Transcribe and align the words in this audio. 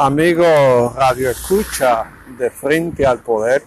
Amigo 0.00 0.94
Radio 0.96 1.28
Escucha 1.28 2.04
de 2.38 2.50
Frente 2.50 3.04
al 3.04 3.18
Poder, 3.18 3.64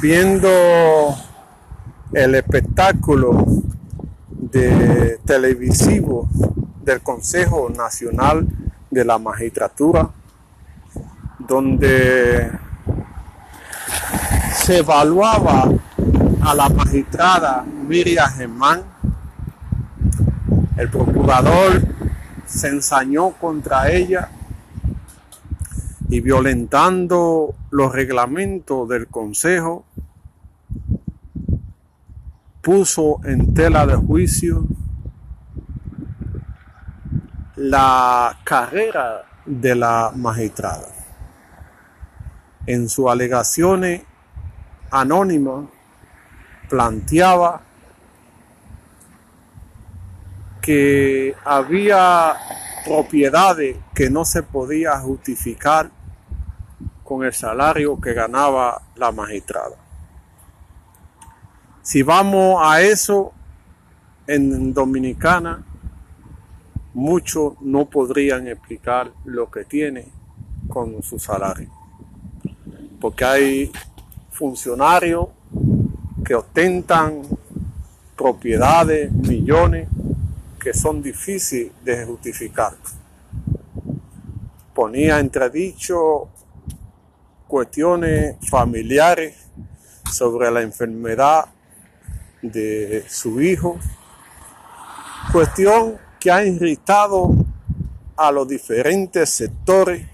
viendo 0.00 0.48
el 2.12 2.36
espectáculo 2.36 3.46
de 4.28 5.18
televisivo 5.26 6.28
del 6.84 7.00
Consejo 7.00 7.68
Nacional 7.68 8.46
de 8.88 9.04
la 9.04 9.18
Magistratura, 9.18 10.08
donde 11.40 12.48
se 14.54 14.78
evaluaba 14.78 15.68
a 16.42 16.54
la 16.54 16.68
magistrada 16.68 17.64
Miriam 17.88 18.30
Germán, 18.34 18.84
el 20.76 20.88
procurador 20.88 21.82
se 22.46 22.68
ensañó 22.68 23.30
contra 23.30 23.90
ella 23.90 24.30
y 26.10 26.20
violentando 26.20 27.54
los 27.70 27.92
reglamentos 27.92 28.88
del 28.88 29.06
Consejo, 29.06 29.84
puso 32.60 33.20
en 33.24 33.54
tela 33.54 33.86
de 33.86 33.94
juicio 33.94 34.66
la 37.54 38.38
carrera 38.42 39.24
de 39.46 39.74
la 39.76 40.12
magistrada. 40.14 40.88
En 42.66 42.88
sus 42.88 43.08
alegaciones 43.08 44.02
anónimas 44.90 45.66
planteaba 46.68 47.62
que 50.60 51.34
había 51.44 52.36
propiedades 52.84 53.76
que 53.94 54.10
no 54.10 54.24
se 54.24 54.42
podía 54.42 54.98
justificar 54.98 55.99
con 57.10 57.24
el 57.24 57.32
salario 57.32 58.00
que 58.00 58.14
ganaba 58.14 58.82
la 58.94 59.10
magistrada. 59.10 59.74
Si 61.82 62.04
vamos 62.04 62.62
a 62.64 62.82
eso 62.82 63.32
en 64.28 64.72
Dominicana, 64.72 65.60
muchos 66.94 67.60
no 67.62 67.86
podrían 67.86 68.46
explicar 68.46 69.10
lo 69.24 69.50
que 69.50 69.64
tiene 69.64 70.06
con 70.68 71.02
su 71.02 71.18
salario. 71.18 71.68
Porque 73.00 73.24
hay 73.24 73.72
funcionarios 74.30 75.26
que 76.24 76.36
ostentan 76.36 77.22
propiedades, 78.16 79.10
millones, 79.10 79.88
que 80.60 80.72
son 80.72 81.02
difíciles 81.02 81.72
de 81.82 82.06
justificar. 82.06 82.74
Ponía 84.72 85.18
entredicho 85.18 86.28
cuestiones 87.50 88.36
familiares 88.48 89.34
sobre 90.08 90.52
la 90.52 90.62
enfermedad 90.62 91.46
de 92.40 93.04
su 93.08 93.40
hijo, 93.40 93.76
cuestión 95.32 95.98
que 96.20 96.30
ha 96.30 96.44
irritado 96.44 97.34
a 98.16 98.30
los 98.30 98.46
diferentes 98.46 99.28
sectores 99.30 100.06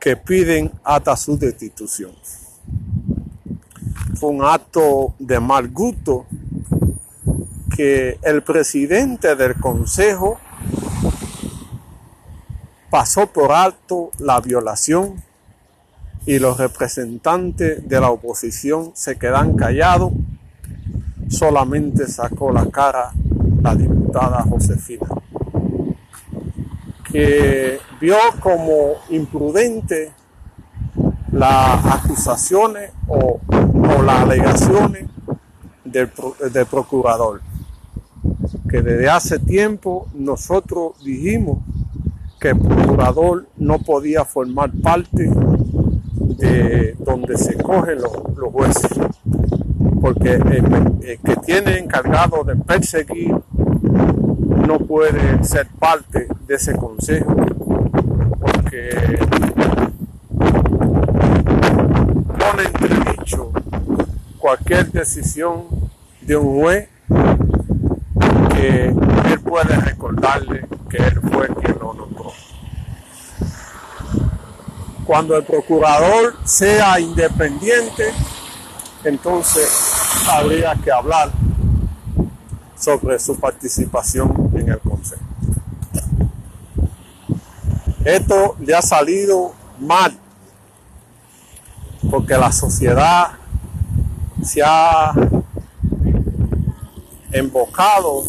que 0.00 0.16
piden 0.16 0.72
hasta 0.82 1.14
su 1.18 1.38
destitución. 1.38 2.12
Fue 4.18 4.30
un 4.30 4.42
acto 4.42 5.14
de 5.18 5.38
mal 5.38 5.68
gusto 5.68 6.24
que 7.76 8.18
el 8.22 8.42
presidente 8.42 9.36
del 9.36 9.54
Consejo 9.60 10.40
pasó 12.88 13.26
por 13.26 13.52
alto 13.52 14.10
la 14.18 14.40
violación 14.40 15.27
y 16.28 16.38
los 16.38 16.58
representantes 16.58 17.88
de 17.88 18.00
la 18.00 18.10
oposición 18.10 18.90
se 18.92 19.16
quedan 19.16 19.56
callados, 19.56 20.12
solamente 21.30 22.06
sacó 22.06 22.52
la 22.52 22.66
cara 22.66 23.12
la 23.62 23.74
diputada 23.74 24.42
Josefina, 24.42 25.06
que 27.10 27.80
vio 27.98 28.16
como 28.40 28.96
imprudente 29.08 30.12
las 31.32 31.86
acusaciones 31.86 32.90
o, 33.06 33.40
o 33.48 34.02
las 34.02 34.20
alegaciones 34.20 35.06
del, 35.82 36.10
del 36.52 36.66
procurador, 36.66 37.40
que 38.68 38.82
desde 38.82 39.08
hace 39.08 39.38
tiempo 39.38 40.08
nosotros 40.12 41.02
dijimos 41.02 41.60
que 42.38 42.50
el 42.50 42.58
procurador 42.58 43.48
no 43.56 43.78
podía 43.78 44.26
formar 44.26 44.70
parte 44.82 45.30
de 46.36 46.94
donde 46.98 47.36
se 47.36 47.56
cogen 47.56 47.98
los, 48.00 48.12
jueces, 48.52 48.90
porque 50.00 50.34
el, 50.34 51.00
el, 51.02 51.18
que 51.18 51.36
tiene 51.44 51.78
encargado 51.78 52.44
de 52.44 52.56
perseguir 52.56 53.34
no 54.66 54.78
puede 54.78 55.42
ser 55.44 55.66
parte 55.78 56.28
de 56.46 56.54
ese 56.54 56.74
consejo, 56.76 57.34
porque 58.40 59.18
pone 62.38 62.62
entredicho 62.64 63.52
cualquier 64.38 64.90
decisión 64.92 65.64
de 66.22 66.36
un 66.36 66.60
juez 66.60 66.88
que 68.54 68.88
él 68.88 69.40
puede 69.44 69.76
recordarle 69.76 70.66
que 70.88 70.96
él 70.98 71.20
fue 71.32 71.48
quien 71.48 71.76
lo 71.80 71.94
nombró 71.94 72.17
cuando 75.08 75.34
el 75.38 75.42
procurador 75.42 76.36
sea 76.44 77.00
independiente, 77.00 78.12
entonces 79.02 79.66
habría 80.30 80.74
que 80.74 80.92
hablar 80.92 81.30
sobre 82.78 83.18
su 83.18 83.40
participación 83.40 84.50
en 84.52 84.68
el 84.68 84.78
Consejo. 84.80 85.22
Esto 88.04 88.56
le 88.60 88.74
ha 88.74 88.82
salido 88.82 89.54
mal, 89.80 90.14
porque 92.10 92.36
la 92.36 92.52
sociedad 92.52 93.30
se 94.42 94.60
ha 94.62 95.14
embocado 97.32 98.24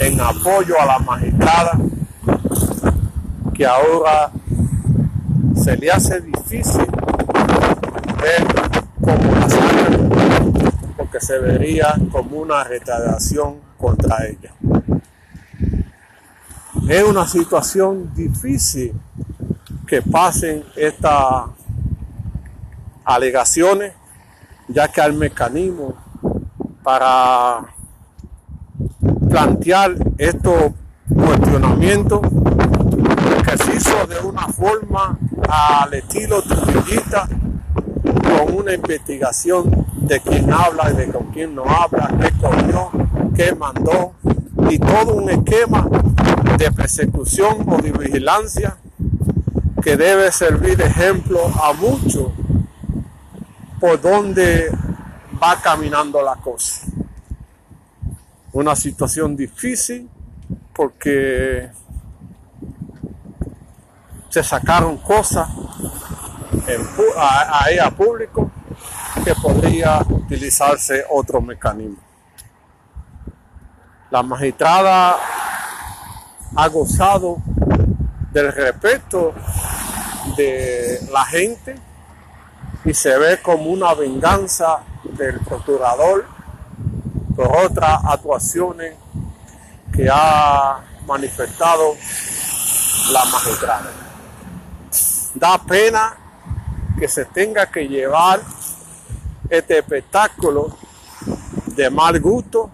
en 0.00 0.20
apoyo 0.20 0.80
a 0.80 0.84
la 0.84 0.98
magistrada 0.98 1.78
que 3.54 3.64
ahora 3.64 4.32
se 5.54 5.76
le 5.76 5.90
hace 5.90 6.20
difícil 6.20 6.86
ver 8.20 8.46
como 9.00 9.32
la 9.32 9.48
porque 10.96 11.20
se 11.20 11.38
vería 11.38 11.94
como 12.10 12.38
una 12.38 12.64
retardación 12.64 13.56
contra 13.78 14.26
ella. 14.26 14.52
Es 16.88 17.02
una 17.04 17.26
situación 17.26 18.12
difícil 18.14 18.92
que 19.86 20.02
pasen 20.02 20.64
estas 20.76 21.44
alegaciones, 23.04 23.94
ya 24.68 24.88
que 24.88 25.00
hay 25.00 25.12
mecanismo 25.12 25.94
para 26.82 27.74
plantear 29.28 29.94
estos 30.18 30.72
cuestionamientos 31.08 32.20
hizo 33.54 34.06
de 34.06 34.18
una 34.20 34.48
forma 34.48 35.18
al 35.48 35.94
estilo 35.94 36.42
trujillista 36.42 37.28
con 38.02 38.54
una 38.56 38.74
investigación 38.74 39.86
de 39.96 40.20
quién 40.20 40.52
habla 40.52 40.90
y 40.90 40.96
de 40.96 41.08
con 41.08 41.26
quién 41.32 41.54
no 41.54 41.64
habla, 41.64 42.10
qué 42.20 42.32
cogió, 42.40 42.90
qué 43.34 43.54
mandó 43.54 44.12
y 44.70 44.78
todo 44.78 45.14
un 45.14 45.30
esquema 45.30 45.88
de 46.58 46.72
persecución 46.72 47.64
o 47.68 47.78
de 47.78 47.92
vigilancia 47.92 48.76
que 49.82 49.96
debe 49.96 50.30
servir 50.32 50.76
de 50.76 50.84
ejemplo 50.84 51.40
a 51.46 51.72
muchos 51.72 52.32
por 53.80 54.00
donde 54.00 54.70
va 55.42 55.60
caminando 55.62 56.20
la 56.22 56.36
cosa. 56.36 56.86
Una 58.52 58.74
situación 58.74 59.36
difícil 59.36 60.08
porque 60.74 61.70
se 64.28 64.42
sacaron 64.42 64.98
cosas 64.98 65.48
a, 67.16 67.64
a 67.64 67.70
ella 67.70 67.90
público 67.90 68.50
que 69.24 69.34
podría 69.34 70.00
utilizarse 70.08 71.04
otro 71.10 71.40
mecanismo. 71.40 71.98
La 74.10 74.22
magistrada 74.22 75.16
ha 76.56 76.68
gozado 76.68 77.38
del 78.32 78.52
respeto 78.52 79.34
de 80.36 81.00
la 81.10 81.24
gente 81.26 81.74
y 82.84 82.94
se 82.94 83.18
ve 83.18 83.40
como 83.42 83.70
una 83.70 83.94
venganza 83.94 84.80
del 85.04 85.40
procurador 85.40 86.26
por 87.36 87.54
otras 87.56 88.00
actuaciones 88.04 88.94
que 89.92 90.08
ha 90.10 90.80
manifestado 91.06 91.94
la 93.12 93.24
magistrada. 93.26 94.07
Da 95.34 95.58
pena 95.58 96.16
que 96.98 97.08
se 97.08 97.24
tenga 97.26 97.66
que 97.66 97.86
llevar 97.86 98.40
este 99.48 99.78
espectáculo 99.78 100.76
de 101.66 101.90
mal 101.90 102.18
gusto 102.20 102.70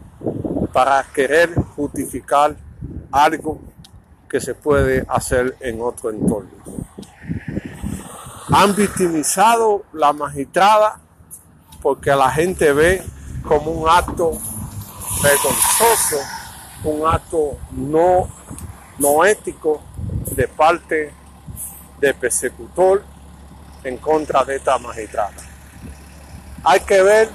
para 0.73 1.03
querer 1.05 1.55
justificar 1.77 2.57
algo 3.13 3.61
que 4.29 4.41
se 4.41 4.55
puede 4.55 5.05
hacer 5.09 5.57
en 5.61 5.81
otro 5.81 6.11
entorno. 6.11 6.51
Han 8.49 8.75
victimizado 8.75 9.85
la 9.93 10.13
magistrada 10.13 11.01
porque 11.83 12.11
la 12.11 12.31
gente 12.31 12.73
ve 12.73 13.03
como 13.47 13.71
un 13.71 13.89
acto 13.89 14.33
vergonzoso, 15.23 16.17
un 16.85 17.07
acto 17.07 17.59
no, 17.73 18.29
no 18.99 19.25
ético 19.25 19.83
de 20.35 20.49
parte 20.49 21.13
del 22.01 22.15
persecutor 22.15 23.03
en 23.83 23.97
contra 23.99 24.45
de 24.45 24.57
esta 24.57 24.79
magistrada. 24.79 25.33
Hay 26.65 26.81
que 26.81 27.03
ver 27.03 27.29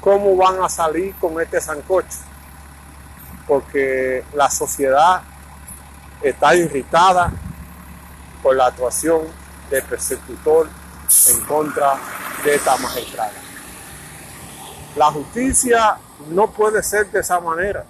cómo 0.00 0.36
van 0.36 0.62
a 0.62 0.68
salir 0.68 1.14
con 1.16 1.40
este 1.40 1.60
sancocho, 1.60 2.18
porque 3.46 4.24
la 4.34 4.50
sociedad 4.50 5.22
está 6.22 6.54
irritada 6.54 7.32
por 8.42 8.56
la 8.56 8.66
actuación 8.66 9.22
del 9.70 9.82
persecutor 9.84 10.68
en 11.30 11.40
contra 11.44 11.94
de 12.44 12.54
esta 12.54 12.76
magistrada. 12.78 13.32
La 14.96 15.06
justicia 15.06 15.96
no 16.30 16.50
puede 16.50 16.82
ser 16.82 17.10
de 17.10 17.20
esa 17.20 17.40
manera. 17.40 17.84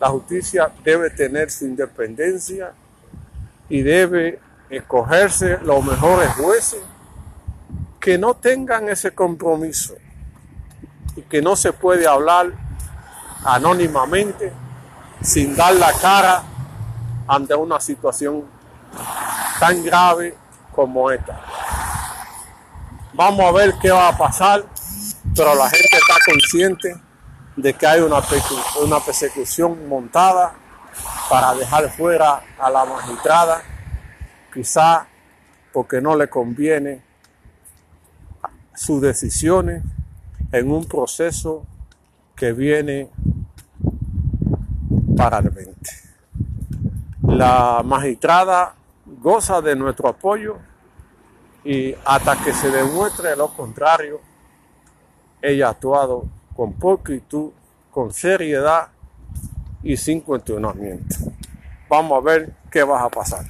La 0.00 0.08
justicia 0.08 0.70
debe 0.84 1.10
tener 1.10 1.50
su 1.50 1.66
independencia 1.66 2.72
y 3.68 3.82
debe 3.82 4.40
escogerse 4.70 5.58
los 5.62 5.84
mejores 5.84 6.30
jueces 6.34 6.80
que 8.00 8.18
no 8.18 8.34
tengan 8.34 8.88
ese 8.88 9.14
compromiso 9.14 9.94
y 11.16 11.22
que 11.22 11.42
no 11.42 11.56
se 11.56 11.72
puede 11.72 12.06
hablar 12.06 12.52
anónimamente 13.44 14.52
sin 15.20 15.56
dar 15.56 15.74
la 15.74 15.92
cara 15.92 16.42
ante 17.26 17.54
una 17.54 17.80
situación 17.80 18.44
tan 19.58 19.84
grave 19.84 20.36
como 20.74 21.10
esta. 21.10 21.40
Vamos 23.12 23.46
a 23.46 23.52
ver 23.52 23.74
qué 23.80 23.90
va 23.90 24.08
a 24.08 24.16
pasar, 24.16 24.64
pero 25.34 25.54
la 25.54 25.68
gente 25.68 25.96
está 25.96 26.14
consciente 26.24 26.94
de 27.56 27.74
que 27.74 27.86
hay 27.86 28.00
una, 28.00 28.22
una 28.80 29.00
persecución 29.00 29.88
montada 29.88 30.54
para 31.28 31.54
dejar 31.54 31.90
fuera 31.90 32.40
a 32.58 32.70
la 32.70 32.84
magistrada, 32.84 33.62
quizá 34.58 35.06
porque 35.72 36.00
no 36.00 36.16
le 36.16 36.28
conviene 36.28 37.00
sus 38.74 39.00
decisiones 39.00 39.84
en 40.50 40.72
un 40.72 40.84
proceso 40.84 41.64
que 42.34 42.52
viene 42.52 43.08
para 45.16 45.38
el 45.38 45.50
20. 45.50 45.74
La 47.28 47.82
magistrada 47.84 48.74
goza 49.06 49.60
de 49.60 49.76
nuestro 49.76 50.08
apoyo 50.08 50.56
y 51.62 51.94
hasta 52.04 52.42
que 52.42 52.52
se 52.52 52.72
demuestre 52.72 53.36
lo 53.36 53.54
contrario, 53.54 54.20
ella 55.40 55.68
ha 55.68 55.70
actuado 55.70 56.24
con 56.56 56.72
pulcritud, 56.72 57.52
con 57.92 58.12
seriedad 58.12 58.88
y 59.84 59.96
sin 59.96 60.20
cuestionamiento. 60.20 61.14
Vamos 61.88 62.18
a 62.18 62.24
ver 62.24 62.54
qué 62.72 62.82
va 62.82 63.04
a 63.04 63.08
pasar. 63.08 63.44